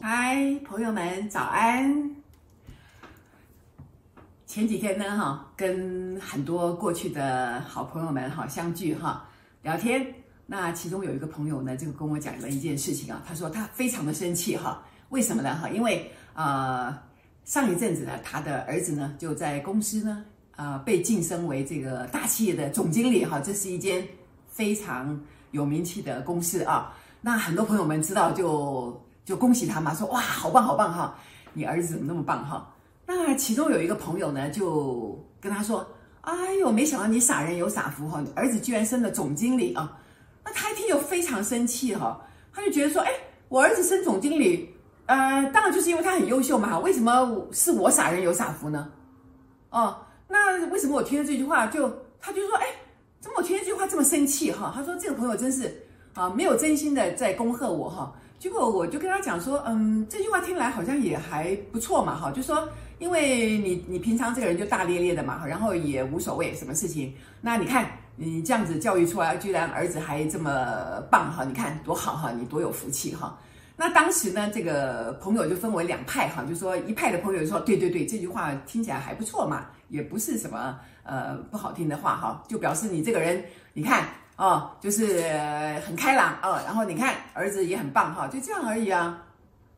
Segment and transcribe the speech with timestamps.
[0.00, 2.10] 嗨，朋友们，早安！
[4.46, 9.28] 前几天呢，哈，跟很多过去的好朋友们哈相聚哈
[9.62, 10.04] 聊天。
[10.46, 15.54] 那其中有一个朋友呢，就跟我讲了一件事情啊，他说他非常的生气哈，为什么呢？
[15.54, 16.98] 哈，因为呃
[17.44, 20.24] 上一阵子呢，他的儿子呢就在公司呢、
[20.58, 24.04] 呃、被晋升为这个大企业的总经理哈，这是一间
[24.50, 25.18] 非常
[25.52, 26.92] 有名气的公司啊。
[27.20, 31.16] 那很多朋友们知道就就恭喜他嘛，说哇好棒好棒哈，
[31.52, 32.68] 你儿子怎么那么棒哈？
[33.06, 35.86] 那其中有一个朋友呢，就跟他说
[36.22, 39.96] ：“哎呦，没想到你傻人有傻福哈，你儿子居然升了总经理啊！”
[40.44, 42.20] 那他一听就非常生气哈，
[42.52, 43.10] 他就觉得说：“哎，
[43.48, 44.68] 我儿子升总经理，
[45.06, 48.90] 呃，当然就是因为他很优秀嘛，为什么是我傻人有傻福呢？”
[49.70, 49.96] 哦，
[50.28, 52.66] 那为什么我听了这句话就他就说：“哎，
[53.20, 55.74] 怎么我听了这句话这么生气哈？”他说：“这个朋友真是
[56.14, 62.68] 啊，没有真心的在恭贺我哈。”结果我就跟他讲说：“嗯，这句话听来好像也还不错嘛哈，就说。”
[62.98, 67.14] 因为你你平常这个人就大咧咧的嘛，然后也无所谓什么事情。
[67.40, 73.38] 那你看你这样子教育出来，居然儿子还这么棒哈，你看多好哈，你多有福气哈。
[73.78, 85.22] 那当时呢，这个朋友就分为两派哈，就说一派的朋友说，对对对，这句话听起来还不错嘛，也不是什么呃不好听的话哈，就表示你这个人你看哦，就是
[85.86, 89.22] 很开朗哦，然后你看儿子也很棒哈，就这样而已啊。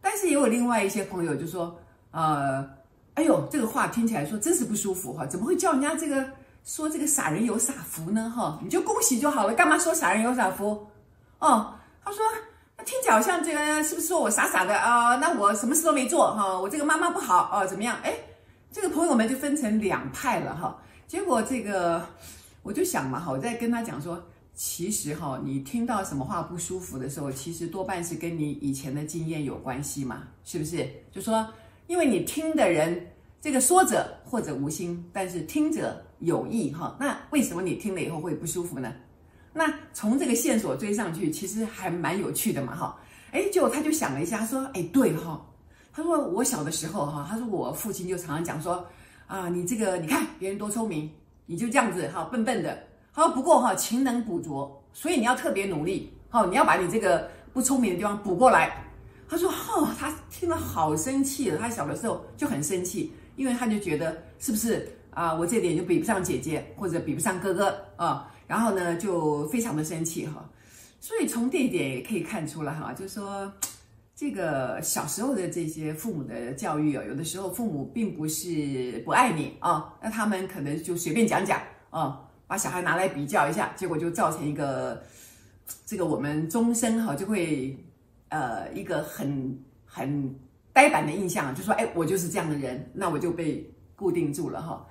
[0.00, 1.78] 但是也有另外一些朋友就说
[2.12, 2.78] 呃。
[3.18, 5.26] 哎呦，这个话听起来说真是不舒服哈！
[5.26, 6.24] 怎么会叫人家这个
[6.62, 8.30] 说这个傻人有傻福呢？
[8.30, 10.86] 哈，你就恭喜就好了，干嘛说傻人有傻福？
[11.40, 12.24] 哦，他说
[12.84, 15.16] 听起来好像这个是不是说我傻傻的啊？
[15.16, 17.66] 那我什么事都没做哈，我这个妈妈不好啊？
[17.66, 17.96] 怎么样？
[18.02, 18.14] 哎，
[18.72, 20.80] 这个朋友们就分成两派了哈。
[21.06, 22.04] 结果这个
[22.62, 24.22] 我就想嘛哈，我在跟他讲说，
[24.54, 30.88] 其实哈，你听到什么话不舒服的时候，其实多半是跟你以前的经验有关系嘛，是不是？
[31.12, 31.46] 就说。
[31.88, 33.10] 因为你听的人，
[33.40, 36.94] 这个说者或者无心，但是听者有意哈。
[37.00, 38.92] 那为什么你听了以后会不舒服呢？
[39.58, 42.96] 那从这个线索追上去，其实还蛮有趣的嘛哈。
[43.32, 45.44] 哎，结果他就想了一下，说：“哎，对哈。”
[45.92, 48.86] 他说：“我小的时候哈，他说我父亲就常常讲说
[49.26, 51.10] 啊，你这个你看别人多聪明，
[51.44, 52.78] 你就这样子哈，笨笨的。
[53.12, 58.84] 他说不过哈，勤能补拙，所以你要特别努力，好，你要把你这个不聪明的地方补过来。”
[59.28, 61.58] 他说：“哦，他听了好生气了。
[61.58, 68.32] 他小的时候就很生气，因为他就觉得是不是啊，我这点就比不上姐姐，或者比不上哥哥啊。
[68.46, 70.48] 然后呢，就非常的生气哈。
[71.00, 73.52] 所以从这一点也可以看出来哈，就是说
[74.14, 85.02] 这个小时候的这些父母的教育啊，有的时候父母并不是不爱你啊，那他们可能就随便讲讲啊，把小孩拿来比较一下，结果就造成一个
[85.84, 87.76] 这个我们终身哈就会。”
[88.30, 90.38] 呃，一个很很
[90.70, 94.86] 呆板的印象，就说，哎，我就是这样的人，那我就被固定住了哈。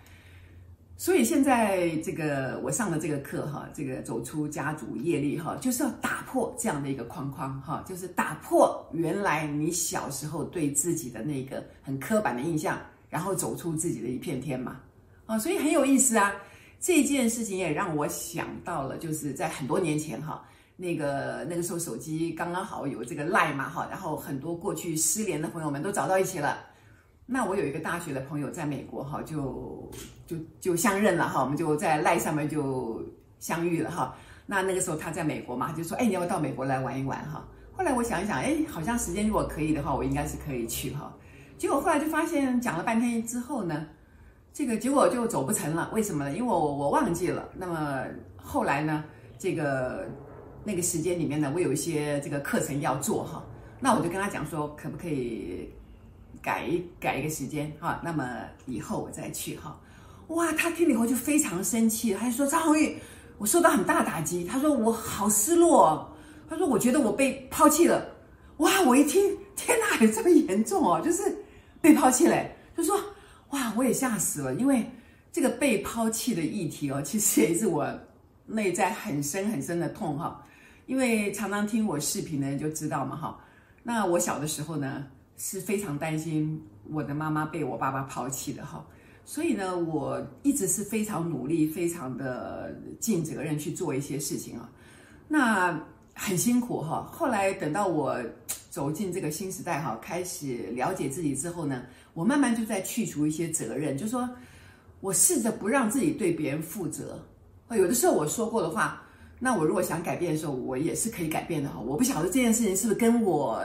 [1.00, 12.80] 所以现在这个我上的这个课哈，这个走出家族业力哈，就是要打破这样的一个框框哈，就是打破原来你小时候对自己的那个很刻板的印象，
[13.12, 14.80] 然后走出自己的一片天嘛。
[15.28, 16.34] 啊，所以很有意思啊。
[16.80, 20.44] 这件事情也让我想到了，就是在很多年前哈。
[20.76, 26.66] 那个那个时候手机刚刚好有这个 Line 嘛哈，然后很多过去失联的朋友们都找到一起了。
[27.28, 29.92] 那我有一个大学的朋友在美国哈，就
[30.26, 33.04] 就就相认了哈，我们就在 Line 上面就
[33.40, 34.16] 相遇了哈。
[34.46, 37.46] 那那个时候他在美国嘛，就说哎，你要不要到美国来玩一玩哈。
[37.74, 41.14] 后来我想一想，哎，好像时间如果可以的话，我应该是可以去哈。
[41.58, 43.86] 结果后来就发现讲了半天之后呢，
[44.52, 45.92] 这个结果就走不成了。
[45.94, 46.32] 为什么呢？
[46.32, 47.48] 因为我我忘记了。
[47.56, 48.04] 那么
[48.36, 49.04] 后来呢，
[49.38, 50.08] 这个。
[50.64, 53.42] 那个时间里面呢，我有一些这个课程要做哈，
[53.80, 55.72] 那我就跟他讲说，可不可以
[56.48, 58.00] 改一改一个时间哈？
[58.02, 58.26] 那么
[58.68, 59.78] 以后我再去哈。
[60.28, 62.96] 哇，他听了以后就非常生气，他就说张红玉，
[63.38, 66.10] 我受到很大打击，他说我好失落，
[66.50, 68.02] 他说我觉得我被抛弃了。
[68.60, 71.02] 哇，我一听，天哪，有这么严重哦？
[71.04, 71.38] 就是
[71.82, 72.98] 被抛弃嘞，就说
[73.50, 74.90] 哇，我也吓死了，因为
[75.34, 77.86] 这个被抛弃的议题哦，其实也是我
[78.46, 80.42] 内在很深很深的痛哈。
[80.86, 83.38] 因为常常听我视频的人就知道嘛，哈，
[83.84, 85.06] 那我小的时候呢
[85.38, 88.86] 是非常担心我的妈妈被我爸爸抛弃的，哈，
[89.24, 94.70] 所以呢我一直是非常努力、非常的尽责任去做一些事情啊，
[95.28, 95.80] 那
[96.14, 97.10] 很辛苦哈。
[97.12, 98.20] 后来等到我
[98.70, 101.84] 走进这个新时代哈，开始了解自己之后呢，
[102.14, 104.28] 我慢慢就在去除一些责任，就说
[105.02, 107.24] 我试着不让自己对别人负责。
[107.72, 109.04] 有的时候我说过的话，
[109.40, 111.80] 那我如果想改变的时候，我也是可以改变的哈。
[111.80, 113.64] 我不晓得这件事情是不是跟我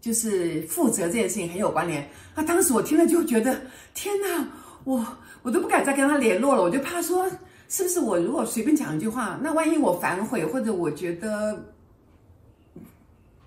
[0.00, 2.08] 就是负责这件事情很有关联。
[2.34, 3.60] 那当时我听了就觉得，
[3.94, 4.48] 天哪，
[4.84, 5.06] 我
[5.42, 7.28] 我都不敢再跟他联络了，我就怕说，
[7.68, 11.62] 是不是我如果随便讲一句话，那万一我反悔，或者我觉得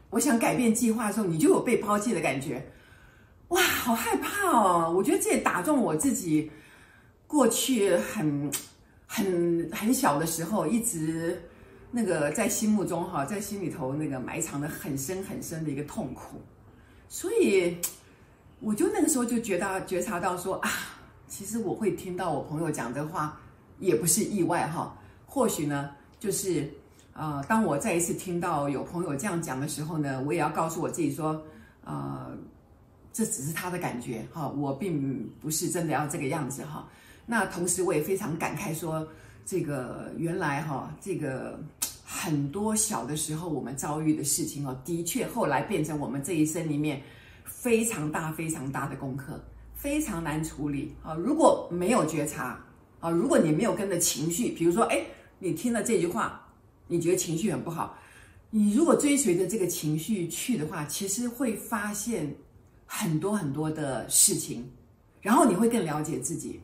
[0.10, 2.64] 我想改变计划的时候，你就有被抛弃的感觉。
[3.50, 4.92] 哇，好害怕哦！
[4.96, 6.50] 我觉得这也打中我自己
[7.28, 8.52] 过去很、
[9.06, 11.40] 很、很小的时候，一直
[11.96, 16.42] 那个在心目中哈，在心里头那个埋藏的很深很深的一个痛苦。
[17.08, 17.78] 所以，
[18.60, 20.70] 我就那个时候就觉得觉察到说啊，
[21.28, 23.40] 其实我会听到我朋友讲的话，
[23.78, 24.98] 也不是意外哈。
[25.28, 26.68] 或许呢，就是
[27.14, 31.40] 呃，当我再一次听到有朋友这样讲的时候呢，我也要告诉我自己说，
[31.86, 32.36] 呃。
[33.16, 36.90] 这只是他的感觉哈，我并不是真的要这个样子哈。
[37.28, 39.08] 那同时我也非常感慨说，
[39.46, 41.60] 这个原来哈，这个
[42.24, 47.02] 很多小的时候我们遭遇的事情哦，的确后来变成我们这一生里面
[47.44, 49.44] 非常大非常大的功课，
[49.76, 51.14] 非常难处理啊。
[51.16, 52.58] 如果没有觉察
[53.02, 55.04] 啊，如果你没有跟着情绪，比如说哎，
[55.38, 56.48] 你听了这句话，
[56.88, 57.98] 你觉得情绪很不好，
[58.50, 62.34] 你如果追随着这个情绪去的话，其实会发现。
[62.86, 64.70] 很多很多的事情，
[65.20, 66.60] 然后你会更了解自己，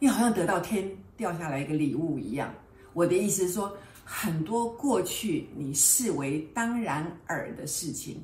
[0.00, 2.52] 你好像得到天掉下来一个礼物一样。
[2.94, 3.76] 我的意思是说，
[4.10, 8.22] 很多过去你视为当然耳的事情，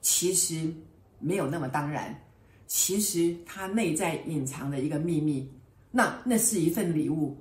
[0.00, 0.72] 其实
[1.18, 2.16] 没有那么当然，
[2.68, 5.50] 其实它内在隐藏的一个秘密，
[5.90, 7.36] 那那是一份礼物。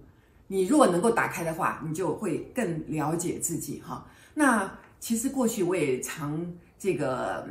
[0.48, 4.04] 你如果能够打开的话，你就会更了解自己哈。
[4.34, 6.46] 那其实过去我也常。
[6.82, 7.46] 这个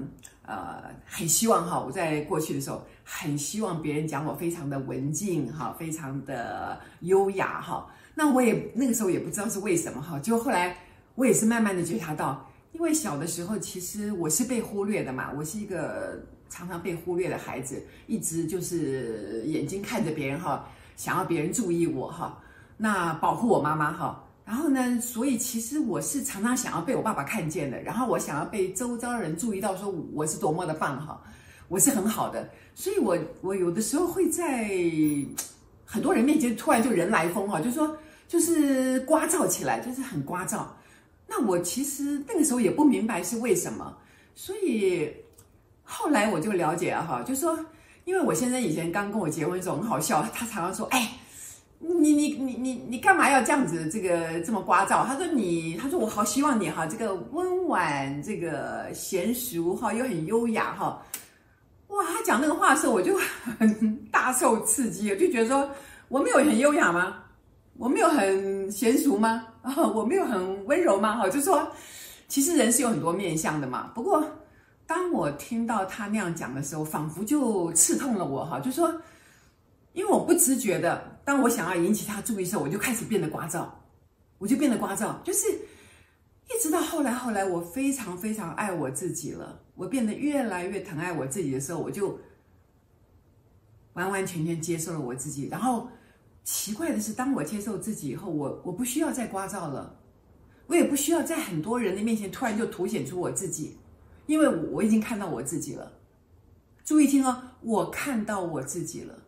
[0.48, 7.86] 呃，很希望哈，我在过去的时候很希望别人讲我非常的文静哈，非常的优雅哈。
[8.14, 10.74] 那我也那个时候也不知道是为什么哈，就后来
[11.16, 16.18] 我也是慢慢的觉察到，因为小的时候其实我是被忽略的嘛，我是一个
[16.48, 20.66] 常常被忽略的孩子，一直就是眼睛看着别人哈，
[20.96, 22.40] 想要别人注意我哈，
[22.78, 24.24] 那保护我妈妈哈。
[24.48, 31.20] 然后呢，所以其实我是常常想要被我爸爸看见的，然后我想要被周遭人注意到，说我是多么的棒哈，
[31.68, 32.48] 我是很好的。
[32.74, 34.70] 所以我我有的时候会在
[35.84, 37.94] 很多人面前突然就人来疯哈，就说
[38.26, 40.64] 就是刮噪起来，就是很刮噪。
[41.26, 43.94] 那我其实那个时候也不明白是为什么，
[44.34, 45.12] 所以
[45.82, 47.54] 后来我就了解哈，就说
[48.06, 51.12] 因为我先生以前刚跟我结婚的时候很好笑，他常常说哎。
[51.80, 53.88] 你你你你你干嘛要这样子？
[53.88, 55.06] 这个这么聒噪？
[55.06, 61.00] 他说你，他说我好希望你哈，这个温婉，这个娴熟哈，又很优雅哈。
[61.86, 63.16] 哇，他讲那个话的时候，我就
[63.60, 65.70] 很大受刺激，我就觉得说
[66.08, 67.22] 我没有很优雅吗？
[67.76, 69.46] 我没有很娴熟吗？
[69.62, 71.16] 啊，我没有很温柔吗？
[71.16, 71.64] 哈，就说
[72.26, 73.92] 其实人是有很多面相的嘛。
[73.94, 74.24] 不过
[74.84, 78.92] 当我听到他那样讲的时候，仿佛就刺痛了我哈，就说。
[79.98, 83.66] 因为我不自觉的，当我想要引起他注意时候，我就开始变得聒噪，
[84.38, 92.16] 我就变得聒噪，就是一直到后来，后来我非常非常爱我自己了，我变得越来越疼爱我自己的时候，我就
[93.94, 95.48] 完完全全接受了我自己。
[95.48, 95.88] 然后
[96.44, 99.98] 奇怪的是，当我接受自己以后，我我不需要再聒噪了，
[100.68, 103.76] 我也不需要在很多人的面前突然就凸显出我自己，
[104.26, 105.90] 因为我已经看到我自己了。
[106.84, 109.24] 注意听哦，我看到我自己了。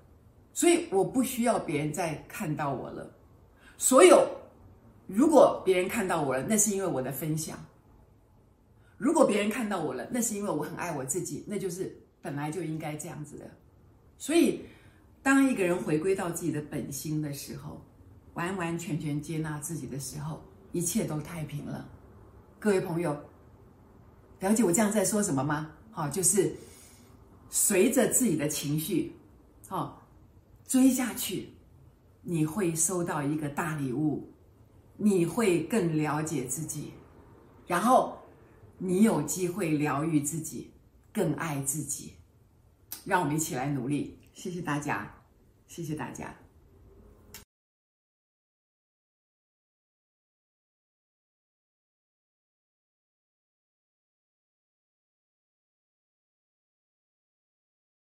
[0.61, 3.11] 所以我不需要别人再看到我了。
[3.79, 4.29] 所有，
[5.07, 7.57] 如果别人看到我了，那是因为我的分享；
[8.99, 11.91] 如果别人看到我了，那是因为我很爱我自己，那就是
[12.21, 13.51] 本来就应该这样子的。
[14.19, 14.61] 所以，
[15.23, 17.83] 当一个人回归到自己的本心的时候，
[18.35, 21.89] 完完全全接纳自己的时候，一切都太平了。
[22.59, 23.19] 各位朋友，
[24.41, 25.71] 了解我这样在说什么吗？
[25.91, 26.55] 好，就是
[27.49, 29.11] 随着自己的情绪，
[29.67, 29.97] 好。
[30.71, 31.49] 追下去，
[32.23, 34.33] 你会收到一个大礼物，
[34.99, 36.93] 你会更了解自己，
[37.67, 38.17] 然后
[38.79, 40.71] 你有机会疗愈自己，
[41.13, 42.13] 更爱自己。
[43.05, 45.13] 让我们一起来努力，谢谢大家，
[45.67, 46.33] 谢谢大家。